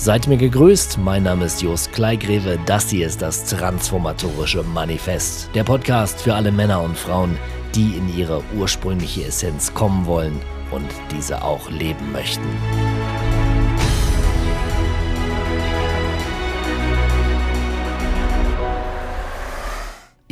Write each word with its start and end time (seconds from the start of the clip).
Seid 0.00 0.28
mir 0.28 0.38
gegrüßt, 0.38 0.96
mein 0.96 1.24
Name 1.24 1.44
ist 1.44 1.60
Jos 1.60 1.90
Kleigreve, 1.90 2.58
das 2.64 2.88
hier 2.88 3.06
ist 3.06 3.20
das 3.20 3.44
Transformatorische 3.44 4.62
Manifest, 4.62 5.50
der 5.54 5.62
Podcast 5.62 6.22
für 6.22 6.34
alle 6.34 6.50
Männer 6.50 6.80
und 6.80 6.96
Frauen, 6.96 7.36
die 7.74 7.98
in 7.98 8.16
ihre 8.16 8.42
ursprüngliche 8.56 9.24
Essenz 9.24 9.74
kommen 9.74 10.06
wollen 10.06 10.40
und 10.70 10.88
diese 11.14 11.44
auch 11.44 11.70
leben 11.70 12.12
möchten. 12.12 12.48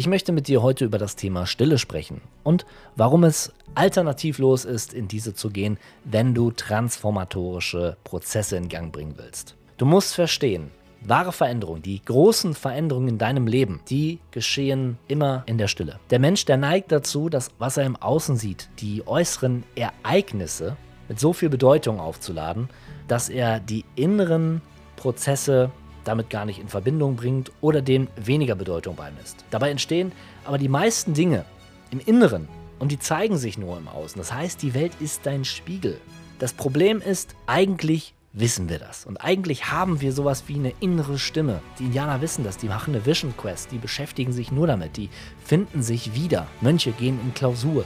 Möchte 0.08 0.32
mit 0.32 0.48
dir 0.48 0.62
heute 0.62 0.84
über 0.84 0.98
das 0.98 1.16
Thema 1.16 1.46
Stille 1.46 1.78
sprechen 1.78 2.20
und 2.42 2.66
warum 2.96 3.24
es 3.24 3.52
alternativlos 3.74 4.64
ist, 4.64 4.92
in 4.92 5.08
diese 5.08 5.34
zu 5.34 5.50
gehen, 5.50 5.78
wenn 6.04 6.34
du 6.34 6.50
transformatorische 6.50 7.96
Prozesse 8.04 8.56
in 8.56 8.68
Gang 8.68 8.92
bringen 8.92 9.14
willst. 9.16 9.54
Du 9.76 9.86
musst 9.86 10.14
verstehen, 10.14 10.70
wahre 11.02 11.32
Veränderungen, 11.32 11.82
die 11.82 12.02
großen 12.04 12.54
Veränderungen 12.54 13.08
in 13.08 13.18
deinem 13.18 13.46
Leben, 13.46 13.80
die 13.88 14.18
geschehen 14.30 14.98
immer 15.06 15.44
in 15.46 15.58
der 15.58 15.68
Stille. 15.68 15.98
Der 16.10 16.18
Mensch, 16.18 16.44
der 16.44 16.56
neigt 16.56 16.92
dazu, 16.92 17.28
dass 17.28 17.50
was 17.58 17.76
er 17.76 17.84
im 17.84 17.96
Außen 17.96 18.36
sieht, 18.36 18.68
die 18.80 19.06
äußeren 19.06 19.64
Ereignisse 19.74 20.76
mit 21.08 21.20
so 21.20 21.32
viel 21.32 21.48
Bedeutung 21.48 22.00
aufzuladen, 22.00 22.68
dass 23.06 23.28
er 23.28 23.60
die 23.60 23.84
inneren 23.94 24.60
Prozesse 24.96 25.70
damit 26.08 26.30
gar 26.30 26.44
nicht 26.44 26.58
in 26.58 26.68
Verbindung 26.68 27.16
bringt 27.16 27.52
oder 27.60 27.82
dem 27.82 28.08
weniger 28.16 28.54
Bedeutung 28.54 28.96
beimisst. 28.96 29.44
Dabei 29.50 29.70
entstehen 29.70 30.12
aber 30.44 30.58
die 30.58 30.68
meisten 30.68 31.14
Dinge 31.14 31.44
im 31.90 32.00
Inneren 32.00 32.48
und 32.78 32.90
die 32.90 32.98
zeigen 32.98 33.36
sich 33.36 33.58
nur 33.58 33.76
im 33.76 33.86
Außen. 33.88 34.18
Das 34.18 34.32
heißt, 34.32 34.62
die 34.62 34.74
Welt 34.74 34.92
ist 35.00 35.26
dein 35.26 35.44
Spiegel. 35.44 36.00
Das 36.38 36.52
Problem 36.52 37.00
ist, 37.00 37.34
eigentlich 37.46 38.14
wissen 38.32 38.68
wir 38.68 38.78
das. 38.78 39.04
Und 39.04 39.18
eigentlich 39.18 39.70
haben 39.70 40.00
wir 40.00 40.12
sowas 40.12 40.44
wie 40.46 40.54
eine 40.54 40.72
innere 40.80 41.18
Stimme. 41.18 41.60
Die 41.78 41.84
Indianer 41.84 42.20
wissen 42.20 42.44
das, 42.44 42.56
die 42.56 42.68
machen 42.68 42.94
eine 42.94 43.04
Vision 43.04 43.36
Quest, 43.36 43.72
die 43.72 43.78
beschäftigen 43.78 44.32
sich 44.32 44.52
nur 44.52 44.66
damit, 44.66 44.96
die 44.96 45.10
finden 45.44 45.82
sich 45.82 46.14
wieder. 46.14 46.46
Mönche 46.60 46.92
gehen 46.92 47.18
in 47.22 47.34
Klausur, 47.34 47.84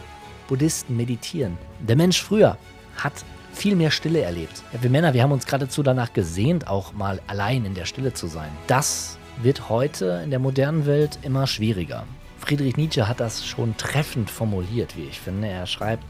Buddhisten 0.49 0.97
meditieren. 0.97 1.57
Der 1.81 1.97
Mensch 1.97 2.23
früher 2.23 2.59
hat 2.97 3.25
viel 3.53 3.77
mehr 3.77 3.91
Stille 3.91 4.21
erlebt. 4.21 4.63
Wir 4.81 4.91
Männer, 4.91 5.15
wir 5.15 5.23
haben 5.23 5.33
uns 5.33 5.47
geradezu 5.47 5.83
danach 5.83 6.13
gesehnt, 6.13 6.67
auch 6.67 6.93
mal 6.93 7.21
allein 7.27 7.65
in 7.65 7.75
der 7.75 7.85
Stille 7.85 8.13
zu 8.13 8.27
sein. 8.27 8.51
Das 8.67 9.19
wird 9.43 9.69
heute 9.69 10.21
in 10.25 10.31
der 10.31 10.39
modernen 10.39 10.87
Welt 10.87 11.19
immer 11.23 11.47
schwieriger. 11.47 12.05
Friedrich 12.39 12.77
Nietzsche 12.77 13.07
hat 13.07 13.21
das 13.21 13.47
schon 13.47 13.77
treffend 13.77 14.31
formuliert, 14.31 14.97
wie 14.97 15.05
ich 15.05 15.21
finde. 15.21 15.49
Er 15.49 15.67
schreibt, 15.67 16.05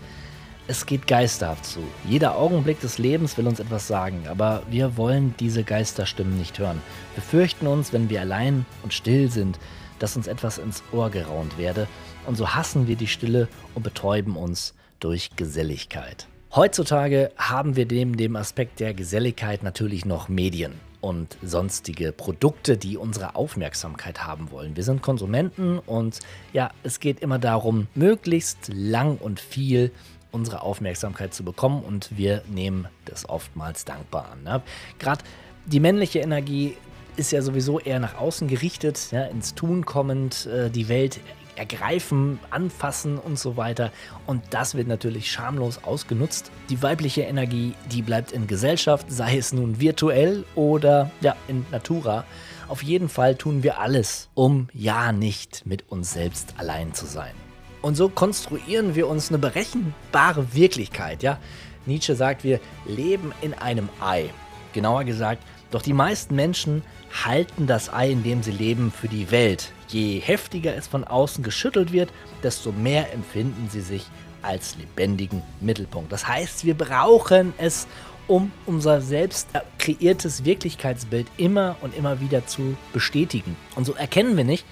es 0.69 0.87
geht 0.87 1.07
geisterhaft 1.07 1.67
zu. 1.67 1.81
Jeder 2.09 2.37
Augenblick 2.37 2.81
des 2.81 2.99
Lebens 2.99 3.37
will 3.37 3.49
uns 3.49 3.61
etwas 3.61 3.89
sagen, 3.89 4.27
aber 4.29 4.63
wir 4.71 4.97
wollen 4.97 5.35
diese 5.41 5.65
Geisterstimmen 5.65 6.39
nicht 6.39 6.59
hören. 6.59 6.81
Wir 7.15 7.23
fürchten 7.23 7.67
uns, 7.67 7.93
wenn 7.93 8.09
wir 8.09 8.21
allein 8.21 8.65
und 8.83 8.95
still 8.95 9.31
sind, 9.31 9.59
dass 9.99 10.17
uns 10.17 10.27
etwas 10.27 10.59
ins 10.59 10.83
Ohr 10.93 11.11
geraunt 11.11 11.59
werde, 11.59 11.89
und 12.27 12.37
so 12.37 12.55
hassen 12.55 12.87
wir 12.87 12.97
die 12.97 13.09
Stille 13.09 13.49
und 13.75 13.83
betäuben 13.83 14.37
uns 14.37 14.75
durch 15.01 15.31
Geselligkeit. 15.37 16.29
Heutzutage 16.55 17.33
haben 17.39 17.77
wir 17.77 17.87
neben 17.87 18.19
dem 18.19 18.37
Aspekt 18.37 18.79
der 18.79 18.93
Geselligkeit 18.93 19.63
natürlich 19.63 20.05
noch 20.05 20.29
Medien 20.29 20.75
und 21.01 21.39
sonstige 21.43 22.13
Produkte, 22.13 22.77
die 22.77 22.99
unsere 22.99 23.37
Aufmerksamkeit 23.37 24.27
haben 24.27 24.51
wollen. 24.51 24.77
Wir 24.77 24.85
sind 24.85 25.01
Konsumenten 25.01 25.79
und 25.79 26.19
ja, 26.53 26.71
es 26.83 27.01
geht 27.01 27.21
immer 27.21 27.39
darum, 27.39 27.87
möglichst 27.95 28.69
lang 28.69 29.17
und 29.17 29.41
viel 29.41 29.93
unsere 30.31 30.61
Aufmerksamkeit 30.61 31.33
zu 31.33 31.43
bekommen 31.43 31.83
und 31.83 32.11
wir 32.19 32.43
nehmen 32.49 32.87
das 33.07 33.27
oftmals 33.27 33.87
dankbar 33.87 34.33
an. 34.33 34.43
Ne? 34.43 34.63
Gerade 34.99 35.25
die 35.65 35.81
männliche 35.81 36.19
Energie 36.19 36.77
ist 37.17 37.33
ja 37.33 37.41
sowieso 37.41 37.81
eher 37.81 37.99
nach 37.99 38.19
außen 38.19 38.47
gerichtet, 38.47 39.11
ja, 39.11 39.25
ins 39.25 39.55
Tun 39.55 39.87
kommend, 39.87 40.45
äh, 40.45 40.69
die 40.69 40.89
Welt 40.91 41.19
ergreifen, 41.57 42.39
anfassen 42.51 43.19
und 43.19 43.39
so 43.39 43.57
weiter. 43.57 43.91
Und 44.27 44.43
das 44.51 44.75
wird 44.75 44.89
natürlich 44.89 45.31
schamlos 45.31 45.81
ausgenutzt. 45.85 46.51
Die 46.71 46.83
weibliche 46.83 47.23
Energie, 47.23 47.75
die 47.91 48.03
bleibt 48.03 48.33
in 48.33 48.47
Gesellschaft, 48.47 49.07
sei 49.11 49.37
es 49.37 49.53
nun 49.53 49.81
virtuell 49.81 50.45
oder 50.55 51.11
ja, 51.21 51.37
in 51.49 51.67
Natura. 51.71 52.25
Auf 52.69 52.83
jeden 52.83 53.09
Fall 53.09 53.37
tun 53.37 53.63
wir 53.63 53.79
alles, 53.79 54.29
um 54.35 54.69
ja 54.73 55.13
nicht 55.13 55.67
mit 55.67 55.91
uns 55.91 56.13
selbst 56.13 56.55
allein 56.57 56.95
zu 56.95 57.07
sein. 57.07 57.35
Und 57.83 57.97
so 57.97 58.09
konstruieren 58.09 58.95
wir 58.95 59.09
uns 59.09 59.29
eine 59.29 59.39
berechenbare 59.39 60.55
Wirklichkeit, 60.55 61.23
ja. 61.23 61.39
Nietzsche 61.85 62.15
sagt, 62.15 62.45
wir 62.45 62.61
leben 62.87 63.33
in 63.43 63.55
einem 63.55 63.89
Ei. 64.01 64.31
Genauer 64.73 65.03
gesagt, 65.03 65.43
doch 65.73 65.83
die 65.83 65.93
meisten 65.93 66.37
Menschen 66.37 66.83
halten 67.25 67.67
das 67.67 67.93
Ei, 67.93 68.11
in 68.11 68.23
dem 68.23 68.43
sie 68.43 68.53
leben, 68.53 68.93
für 68.93 69.09
die 69.09 69.31
Welt, 69.33 69.73
Je 69.93 70.21
heftiger 70.21 70.75
es 70.75 70.87
von 70.87 71.05
außen 71.05 71.45
geschüttelt 71.45 71.93
wird, 71.93 72.11
desto 72.43 72.73
mehr 72.73 73.13
empfinden 73.13 73.69
sie 73.71 73.83
sich 73.83 74.07
als 74.41 74.75
lebendigen 74.77 75.43
Mittelpunkt. 75.61 76.11
Das 76.11 76.27
heißt, 76.27 76.65
wir 76.65 76.75
brauchen 76.75 77.53
es, 77.59 77.87
um 78.27 78.51
unser 78.65 79.03
selbst 79.03 79.49
kreiertes 79.79 80.47
Wirklichkeitsbild 80.47 81.27
immer 81.37 81.77
und 81.83 81.95
immer 81.95 82.21
wieder 82.21 82.47
zu 82.47 82.75
bestätigen. 82.95 83.55
Und 83.75 83.85
so 83.85 83.93
erkennen 83.93 84.37
wir 84.37 84.45
nicht, 84.45 84.65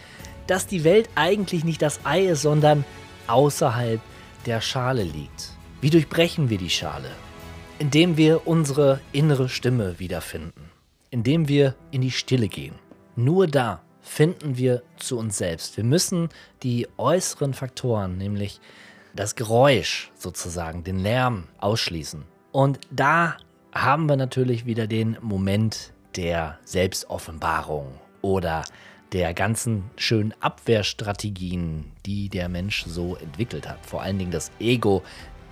dass 0.46 0.66
die 0.66 0.84
Welt 0.84 1.10
eigentlich 1.16 1.64
nicht 1.64 1.82
das 1.82 2.00
Ei 2.04 2.22
ist, 2.22 2.40
sondern 2.42 2.84
außerhalb 3.26 4.00
der 4.46 4.62
Schale 4.62 5.02
liegt. 5.02 5.52
Wie 5.82 5.90
durchbrechen 5.90 6.48
wir 6.48 6.58
die 6.58 6.70
Schale? 6.70 7.10
Indem 7.78 8.16
wir 8.16 8.46
unsere 8.46 9.00
innere 9.12 9.50
Stimme 9.50 9.98
wiederfinden. 9.98 10.70
Indem 11.10 11.46
wir 11.46 11.74
in 11.90 12.00
die 12.00 12.10
Stille 12.10 12.48
gehen. 12.48 12.74
Nur 13.16 13.46
da 13.46 13.82
finden 14.02 14.56
wir 14.56 14.82
zu 14.96 15.18
uns 15.18 15.38
selbst. 15.38 15.76
Wir 15.76 15.84
müssen 15.84 16.28
die 16.62 16.88
äußeren 16.96 17.54
Faktoren, 17.54 18.18
nämlich 18.18 18.60
das 19.14 19.34
Geräusch 19.34 20.10
sozusagen, 20.14 20.84
den 20.84 20.98
Lärm 20.98 21.48
ausschließen. 21.58 22.24
Und 22.52 22.80
da 22.90 23.36
haben 23.72 24.08
wir 24.08 24.16
natürlich 24.16 24.66
wieder 24.66 24.86
den 24.86 25.16
Moment 25.20 25.92
der 26.16 26.58
Selbstoffenbarung 26.64 27.86
oder 28.22 28.64
der 29.12 29.34
ganzen 29.34 29.90
schönen 29.96 30.34
Abwehrstrategien, 30.40 31.92
die 32.06 32.28
der 32.28 32.48
Mensch 32.48 32.84
so 32.86 33.16
entwickelt 33.16 33.68
hat. 33.68 33.84
Vor 33.84 34.02
allen 34.02 34.18
Dingen 34.18 34.30
das 34.30 34.52
Ego, 34.60 35.02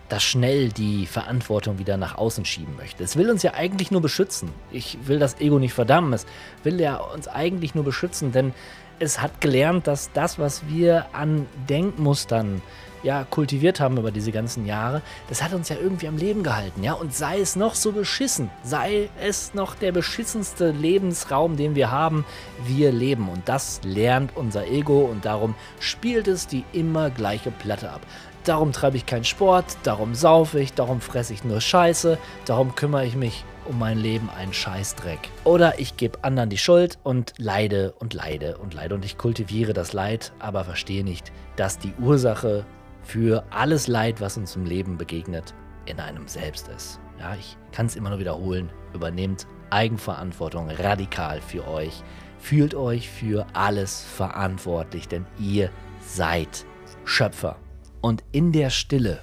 das 0.09 0.23
schnell 0.23 0.71
die 0.71 1.07
Verantwortung 1.07 1.79
wieder 1.79 1.97
nach 1.97 2.17
außen 2.17 2.45
schieben 2.45 2.77
möchte. 2.77 3.05
Es 3.05 3.17
will 3.17 3.31
uns 3.31 3.43
ja 3.43 3.55
eigentlich 3.55 3.91
nur 3.91 4.01
beschützen. 4.01 4.51
Ich 4.71 4.99
will 5.05 5.19
das 5.19 5.41
Ego 5.41 5.59
nicht 5.59 5.75
verdammen. 5.75 6.13
Es 6.13 6.27
will 6.63 6.81
ja 6.81 6.97
uns 6.97 7.29
eigentlich 7.29 7.75
nur 7.75 7.85
beschützen, 7.85 8.33
denn 8.33 8.55
es 8.99 9.21
hat 9.21 9.41
gelernt, 9.41 9.87
dass 9.87 10.11
das, 10.13 10.39
was 10.39 10.67
wir 10.69 11.07
an 11.13 11.47
Denkmustern 11.69 12.63
ja, 13.03 13.25
kultiviert 13.25 13.79
haben 13.79 13.97
über 13.97 14.11
diese 14.11 14.33
ganzen 14.33 14.67
Jahre, 14.67 15.03
das 15.29 15.43
hat 15.43 15.53
uns 15.53 15.69
ja 15.69 15.77
irgendwie 15.81 16.09
am 16.09 16.17
Leben 16.17 16.43
gehalten, 16.43 16.83
ja. 16.83 16.95
Und 16.95 17.15
sei 17.15 17.39
es 17.39 17.55
noch 17.55 17.77
so 17.77 17.93
beschissen, 17.93 18.51
sei 18.65 19.09
es 19.23 19.55
noch 19.55 19.77
der 19.77 19.93
beschissenste 19.93 20.71
Lebensraum, 20.71 21.57
den 21.57 21.75
wir 21.75 21.91
haben, 21.91 22.25
wir 22.67 22.91
leben. 22.91 23.29
Und 23.29 23.49
das 23.49 23.81
lernt 23.85 24.37
unser 24.37 24.67
Ego 24.67 25.01
und 25.03 25.25
darum 25.25 25.55
spielt 25.79 26.29
es 26.29 26.47
die 26.47 26.65
immer 26.73 27.11
gleiche 27.11 27.53
Platte 27.53 27.91
ab. 27.91 28.01
Darum 28.49 28.73
treibe 28.73 28.97
ich 28.97 29.05
keinen 29.05 29.27
Sport, 29.27 29.77
darum 29.83 30.15
saufe 30.15 30.59
ich, 30.59 30.73
darum 30.73 31.03
fresse 31.03 31.35
ich 31.35 31.45
nur 31.45 31.61
Scheiße, 31.61 32.17
darum 32.47 32.75
kümmere 32.75 33.05
ich 33.05 33.15
mich 33.15 33.45
um 33.67 33.79
mein 33.79 33.99
Leben 33.99 34.31
einen 34.31 34.55
Scheißdreck. 34.55 35.19
Oder 35.45 35.79
ich 35.79 35.99
gebe 35.99 36.25
anderen 36.25 36.49
die 36.49 36.57
Schuld 36.57 36.99
und 37.03 37.35
leide 37.37 37.93
und 37.99 38.15
leide 38.15 38.57
und 38.57 38.73
leide 38.73 38.95
und 38.95 39.05
ich 39.05 39.19
kultiviere 39.19 39.75
das 39.75 39.93
Leid, 39.93 40.33
aber 40.39 40.65
verstehe 40.65 41.05
nicht, 41.05 41.31
dass 41.57 41.79
die 41.79 41.93
Ursache 42.01 42.65
für 43.03 43.45
alles 43.51 43.87
Leid, 43.87 44.23
was 44.23 44.39
uns 44.39 44.57
im 44.57 44.65
Leben 44.65 44.97
begegnet, 44.97 45.53
in 45.85 46.01
einem 46.01 46.27
selbst 46.27 46.69
ist. 46.69 47.01
Ja, 47.19 47.35
ich 47.39 47.59
kann 47.71 47.85
es 47.85 47.97
immer 47.97 48.09
nur 48.09 48.19
wiederholen. 48.19 48.71
Übernehmt 48.95 49.47
Eigenverantwortung 49.69 50.71
radikal 50.71 51.43
für 51.43 51.69
euch. 51.69 52.03
Fühlt 52.39 52.75
euch 52.75 53.11
für 53.11 53.47
alles 53.53 54.06
verantwortlich, 54.17 55.06
denn 55.06 55.27
ihr 55.39 55.69
seid 56.01 56.65
Schöpfer. 57.05 57.59
Und 58.00 58.23
in 58.33 58.53
der 58.53 58.71
Stille, 58.71 59.21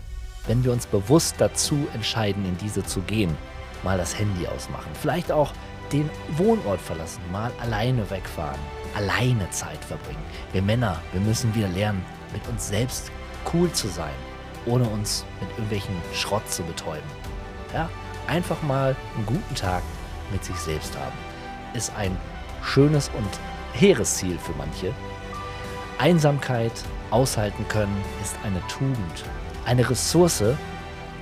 wenn 0.48 0.64
wir 0.64 0.72
uns 0.72 0.86
bewusst 0.86 1.36
dazu 1.40 1.88
entscheiden, 1.94 2.46
in 2.46 2.58
diese 2.58 2.84
zu 2.84 3.02
gehen, 3.02 3.36
mal 3.84 3.98
das 3.98 4.18
Handy 4.18 4.48
ausmachen, 4.48 4.92
vielleicht 5.02 5.32
auch 5.32 5.54
den 5.92 6.10
Wohnort 6.38 6.82
verlassen, 6.82 7.22
mal 7.32 7.52
alleine 7.62 8.10
wegfahren, 8.10 8.60
alleine 8.96 9.50
Zeit 9.52 9.84
verbringen. 9.84 10.24
Wir 10.52 10.62
Männer, 10.62 11.02
wir 11.14 11.22
müssen 11.22 11.54
wieder 11.56 11.70
lernen, 11.70 12.04
mit 12.34 12.46
uns 12.48 12.68
selbst 12.68 13.12
cool 13.54 13.72
zu 13.72 13.88
sein, 13.88 14.14
ohne 14.66 14.86
uns 14.86 15.26
mit 15.40 15.50
irgendwelchen 15.52 15.96
Schrott 16.14 16.50
zu 16.52 16.64
betäuben. 16.64 17.10
Ja, 17.74 17.90
einfach 18.28 18.62
mal 18.64 18.96
einen 19.16 19.26
guten 19.26 19.56
Tag 19.56 19.84
mit 20.32 20.44
sich 20.44 20.56
selbst 20.58 20.98
haben, 20.98 21.18
ist 21.74 21.94
ein 21.96 22.18
schönes 22.64 23.10
und 23.16 23.30
hehres 23.74 24.16
Ziel 24.16 24.38
für 24.40 24.54
manche. 24.58 24.92
Einsamkeit 25.98 26.74
aushalten 27.12 27.68
können, 27.68 27.96
ist 28.22 28.36
eine 28.44 28.62
Tugend, 28.68 29.26
eine 29.66 29.90
Ressource, 29.90 30.44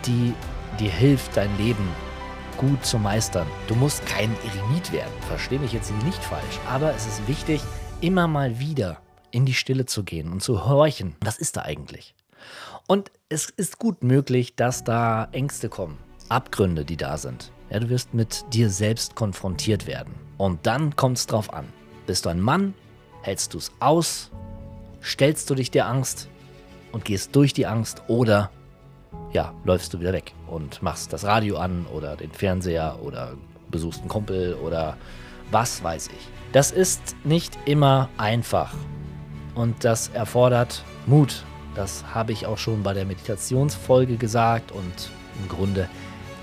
die 0.06 0.34
dir 0.80 0.92
hilft, 0.92 1.38
dein 1.38 1.56
Leben 1.58 1.88
gut 2.58 2.86
zu 2.86 3.00
meistern. 3.00 3.48
Du 3.68 3.76
musst 3.76 4.06
kein 4.06 4.36
Eremit 4.46 4.92
werden, 4.92 5.14
verstehe 5.28 5.60
mich 5.60 5.74
jetzt 5.74 5.92
nicht 6.04 6.24
falsch. 6.24 6.60
Aber 6.70 6.94
es 6.94 7.06
ist 7.06 7.28
wichtig, 7.28 7.62
immer 8.02 8.28
mal 8.28 8.60
wieder 8.60 8.98
in 9.32 9.46
die 9.46 9.54
Stille 9.54 9.86
zu 9.86 10.04
gehen 10.04 10.32
und 10.32 10.44
zu 10.44 10.66
horchen. 10.66 11.16
Was 11.22 11.38
ist 11.38 11.58
da 11.58 11.62
eigentlich? 11.62 12.16
Und 12.88 13.12
es 13.30 13.50
ist 13.50 13.80
gut 13.80 14.04
möglich, 14.04 14.56
dass 14.56 14.84
da 14.84 15.30
Ängste 15.32 15.70
kommen, 15.70 15.98
Abgründe, 16.30 16.86
die 16.86 16.98
da 16.98 17.18
sind. 17.18 17.52
Ja, 17.70 17.80
du 17.80 17.90
wirst 17.90 18.14
mit 18.14 18.46
dir 18.54 18.70
selbst 18.70 19.16
konfrontiert 19.16 19.88
werden. 19.88 20.14
Und 20.38 20.66
dann 20.68 20.96
kommt 20.96 21.18
es 21.18 21.26
drauf 21.26 21.54
an. 21.54 21.66
Bist 22.06 22.26
du 22.26 22.30
ein 22.30 22.42
Mann? 22.42 22.74
Hältst 23.22 23.54
du 23.54 23.58
es 23.58 23.72
aus? 23.80 24.30
Stellst 25.04 25.50
du 25.50 25.56
dich 25.56 25.70
der 25.70 25.88
Angst 25.88 26.30
und 26.94 27.04
gehst 27.04 27.36
durch 27.36 27.54
die 27.54 27.66
Angst 27.66 28.04
oder 28.08 28.52
ja, 29.34 29.54
läufst 29.66 29.94
du 29.94 30.00
wieder 30.00 30.14
weg 30.14 30.34
und 30.48 30.82
machst 30.82 31.12
das 31.12 31.26
Radio 31.26 31.58
an 31.58 31.86
oder 31.94 32.16
den 32.16 32.32
Fernseher 32.32 33.00
oder 33.04 33.34
besuchst 33.70 34.00
einen 34.00 34.10
Kumpel 34.10 34.54
oder 34.56 34.96
was 35.52 35.84
weiß 35.84 36.08
ich. 36.08 36.28
Das 36.54 36.72
ist 36.72 37.16
nicht 37.26 37.58
immer 37.66 38.10
einfach 38.18 38.74
und 39.56 39.84
das 39.84 40.08
erfordert 40.10 40.84
Mut. 41.06 41.44
Das 41.76 42.06
habe 42.14 42.32
ich 42.32 42.46
auch 42.46 42.58
schon 42.58 42.84
bei 42.84 42.94
der 42.94 43.06
Meditationsfolge 43.06 44.18
gesagt 44.18 44.72
und 44.72 45.10
im 45.42 45.50
Grunde 45.50 45.90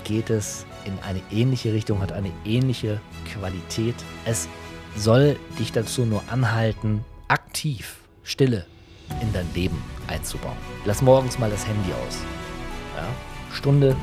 geht 0.03 0.29
es 0.29 0.65
in 0.85 0.99
eine 1.07 1.21
ähnliche 1.31 1.73
Richtung, 1.73 2.01
hat 2.01 2.11
eine 2.11 2.31
ähnliche 2.43 2.99
Qualität. 3.33 3.95
Es 4.25 4.49
soll 4.95 5.37
dich 5.57 5.71
dazu 5.71 6.05
nur 6.05 6.21
anhalten, 6.29 7.05
aktiv 7.29 8.00
Stille 8.23 8.65
in 9.21 9.31
dein 9.33 9.51
Leben 9.53 9.81
einzubauen. 10.07 10.57
Lass 10.85 11.01
morgens 11.01 11.37
mal 11.39 11.49
das 11.49 11.65
Handy 11.67 11.91
aus. 11.93 12.19
Ja? 12.95 13.07
Stunde, 13.53 13.95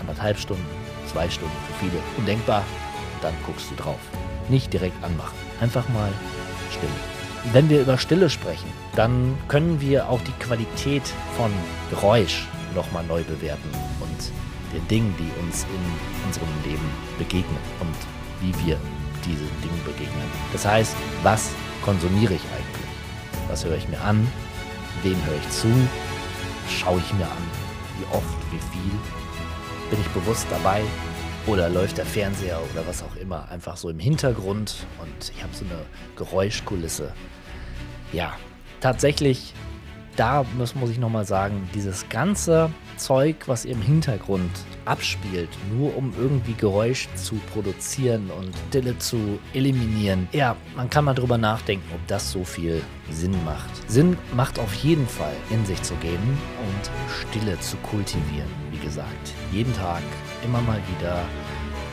anderthalb 0.00 0.38
Stunden, 0.38 0.64
zwei 1.10 1.28
Stunden, 1.28 1.56
für 1.66 1.84
viele 1.84 2.02
undenkbar. 2.18 2.64
Und 3.14 3.24
dann 3.24 3.34
guckst 3.46 3.70
du 3.70 3.74
drauf. 3.76 4.00
Nicht 4.48 4.72
direkt 4.72 5.02
anmachen. 5.02 5.36
Einfach 5.60 5.88
mal 5.88 6.12
Stille. 6.70 6.92
Wenn 7.52 7.68
wir 7.68 7.82
über 7.82 7.98
Stille 7.98 8.30
sprechen, 8.30 8.70
dann 8.96 9.36
können 9.48 9.80
wir 9.80 10.08
auch 10.08 10.20
die 10.22 10.44
Qualität 10.44 11.02
von 11.36 11.50
Geräusch 11.90 12.46
nochmal 12.74 13.04
neu 13.04 13.22
bewerten 13.22 13.68
und 14.00 14.32
den 14.72 14.88
Dingen, 14.88 15.14
die 15.18 15.40
uns 15.40 15.64
in 15.64 16.26
unserem 16.26 16.48
Leben 16.64 16.88
begegnen 17.18 17.58
und 17.80 17.94
wie 18.40 18.66
wir 18.66 18.76
diesen 19.24 19.48
Dingen 19.62 19.80
begegnen. 19.84 20.30
Das 20.52 20.66
heißt, 20.66 20.96
was 21.22 21.50
konsumiere 21.84 22.34
ich 22.34 22.42
eigentlich? 22.42 22.63
Was 23.54 23.64
höre 23.64 23.76
ich 23.76 23.88
mir 23.88 24.00
an? 24.00 24.26
Wem 25.04 25.14
höre 25.26 25.36
ich 25.36 25.48
zu? 25.50 25.68
Schaue 26.68 26.98
ich 26.98 27.12
mir 27.14 27.26
an? 27.26 27.50
Wie 27.96 28.16
oft? 28.16 28.26
Wie 28.50 28.58
viel? 28.58 28.98
Bin 29.90 30.00
ich 30.00 30.08
bewusst 30.08 30.48
dabei? 30.50 30.82
Oder 31.46 31.68
läuft 31.68 31.98
der 31.98 32.04
Fernseher 32.04 32.58
oder 32.72 32.84
was 32.84 33.04
auch 33.04 33.14
immer 33.14 33.48
einfach 33.50 33.76
so 33.76 33.90
im 33.90 34.00
Hintergrund 34.00 34.88
und 35.00 35.32
ich 35.32 35.40
habe 35.40 35.54
so 35.54 35.64
eine 35.64 35.84
Geräuschkulisse. 36.16 37.12
Ja, 38.12 38.32
tatsächlich, 38.80 39.54
da 40.16 40.44
muss, 40.58 40.74
muss 40.74 40.90
ich 40.90 40.98
nochmal 40.98 41.24
sagen, 41.24 41.70
dieses 41.76 42.08
ganze 42.08 42.72
Zeug, 42.96 43.36
was 43.46 43.64
ihr 43.64 43.72
im 43.72 43.82
Hintergrund 43.82 44.50
abspielt, 44.84 45.48
nur 45.72 45.96
um 45.96 46.12
irgendwie 46.18 46.54
Geräusch 46.54 47.08
zu 47.14 47.36
produzieren 47.52 48.30
und 48.30 48.52
Stille 48.68 48.98
zu 48.98 49.38
eliminieren. 49.52 50.28
Ja, 50.32 50.56
man 50.76 50.90
kann 50.90 51.04
mal 51.04 51.14
drüber 51.14 51.38
nachdenken, 51.38 51.86
ob 51.94 52.06
das 52.06 52.30
so 52.30 52.44
viel 52.44 52.82
Sinn 53.10 53.36
macht. 53.44 53.70
Sinn 53.90 54.16
macht 54.34 54.58
auf 54.58 54.74
jeden 54.74 55.06
Fall, 55.06 55.34
in 55.50 55.64
sich 55.66 55.82
zu 55.82 55.94
gehen 55.96 56.38
und 56.58 56.90
Stille 57.30 57.58
zu 57.60 57.76
kultivieren. 57.78 58.50
Wie 58.70 58.84
gesagt, 58.84 59.32
jeden 59.52 59.74
Tag 59.74 60.02
immer 60.44 60.60
mal 60.62 60.80
wieder 60.96 61.24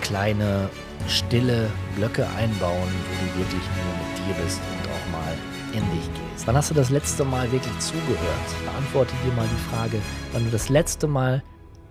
kleine 0.01 0.69
stille 1.07 1.69
Blöcke 1.95 2.27
einbauen, 2.37 2.89
wo 2.89 3.25
du 3.25 3.39
wirklich 3.39 3.63
nur 3.75 3.93
mit 3.97 4.37
dir 4.37 4.43
bist 4.43 4.59
und 4.59 4.89
auch 4.89 5.11
mal 5.11 5.33
in 5.73 5.97
dich 5.97 6.05
gehst. 6.13 6.20
Wann 6.45 6.57
hast 6.57 6.71
du 6.71 6.73
das 6.73 6.89
letzte 6.89 7.23
Mal 7.23 7.51
wirklich 7.51 7.77
zugehört? 7.79 8.47
Beantworte 8.65 9.13
dir 9.23 9.31
mal 9.33 9.45
die 9.47 9.69
Frage, 9.69 10.01
wann 10.33 10.43
du 10.43 10.49
das 10.49 10.69
letzte 10.69 11.07
Mal 11.07 11.43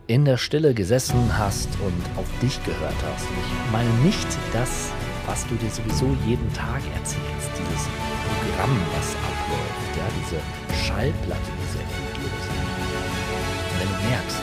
in 0.08 0.24
der 0.24 0.38
Stille 0.38 0.74
gesessen 0.74 1.38
hast 1.38 1.68
und 1.86 2.18
auf 2.18 2.26
dich 2.42 2.58
gehört 2.64 2.98
hast. 3.14 3.30
Und 3.30 3.38
ich 3.38 3.72
meine 3.72 3.90
nicht 4.02 4.26
das, 4.52 4.90
was 5.26 5.46
du 5.46 5.54
dir 5.54 5.70
sowieso 5.70 6.16
jeden 6.26 6.52
Tag 6.52 6.82
erzählst, 6.98 7.50
dieses 7.54 7.86
Programm, 8.26 8.74
was 8.98 9.14
abläuft, 9.22 9.94
ja, 9.94 10.06
diese 10.18 10.82
Schallplatte, 10.82 11.50
die 11.54 11.70
sehr 11.70 11.86
effektiv 11.86 12.26
ist. 12.26 12.50
Und 12.50 13.78
wenn 13.78 13.86
du 13.86 13.98
merkst, 14.10 14.42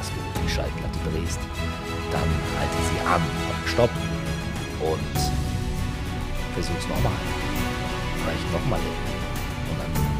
dass 0.00 0.08
du 0.08 0.20
die 0.40 0.48
Schallplatte 0.48 0.98
drehst, 1.12 1.40
dann 2.10 2.28
halte 2.56 2.78
sie 2.88 3.00
an, 3.04 3.20
stopp 3.66 3.92
und 4.80 5.16
versuch's 6.54 6.88
nochmal. 6.88 7.20
Vielleicht 8.24 8.50
nochmal 8.50 8.80
hin. 8.80 9.15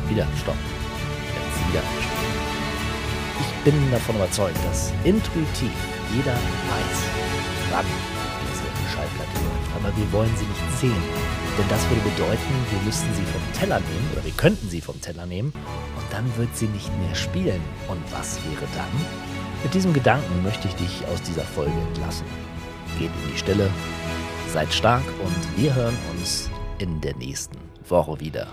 Wieder 0.08 0.26
stopp. 0.40 0.56
Jetzt 1.34 1.68
wieder 1.68 1.82
stopp. 1.82 2.16
Ich 3.40 3.64
bin 3.64 3.90
davon 3.90 4.16
überzeugt, 4.16 4.58
dass 4.68 4.92
intuitiv 5.04 5.72
jeder 6.14 6.34
weiß, 6.34 6.98
wann 7.70 7.86
diese 8.46 8.94
Schallplatte 8.94 9.38
läuft. 9.42 9.70
Aber 9.76 9.96
wir 9.96 10.12
wollen 10.12 10.30
sie 10.36 10.46
nicht 10.46 10.78
sehen. 10.78 11.02
Denn 11.58 11.68
das 11.68 11.88
würde 11.88 12.02
bedeuten, 12.02 12.54
wir 12.70 12.80
müssten 12.82 13.12
sie 13.14 13.24
vom 13.24 13.42
Teller 13.58 13.80
nehmen 13.80 14.10
oder 14.12 14.24
wir 14.24 14.32
könnten 14.32 14.68
sie 14.68 14.80
vom 14.80 15.00
Teller 15.00 15.26
nehmen 15.26 15.52
und 15.52 16.12
dann 16.12 16.24
wird 16.36 16.54
sie 16.56 16.68
nicht 16.68 16.90
mehr 16.98 17.14
spielen. 17.14 17.60
Und 17.88 18.00
was 18.12 18.38
wäre 18.44 18.66
dann? 18.74 18.92
Mit 19.62 19.74
diesem 19.74 19.92
Gedanken 19.92 20.42
möchte 20.42 20.68
ich 20.68 20.74
dich 20.74 21.06
aus 21.06 21.22
dieser 21.22 21.42
Folge 21.44 21.72
entlassen. 21.88 22.26
Geht 22.98 23.10
in 23.10 23.32
die 23.32 23.38
Stille, 23.38 23.70
seid 24.52 24.72
stark 24.72 25.04
und 25.24 25.60
wir 25.60 25.74
hören 25.74 25.96
uns 26.12 26.50
in 26.78 27.00
der 27.00 27.16
nächsten 27.16 27.58
Woche 27.88 28.20
wieder. 28.20 28.48